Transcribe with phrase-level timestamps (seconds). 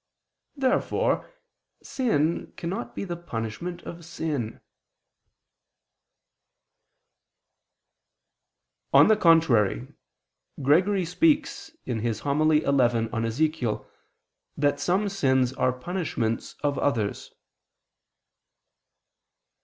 [0.55, 1.31] Therefore
[1.83, 4.59] sin cannot be the punishment of sin.
[8.93, 9.93] On the contrary,
[10.59, 11.99] Gregory speaks (Hom.
[12.49, 13.85] xi in Ezech.)
[14.57, 17.35] that some sins are punishments of others.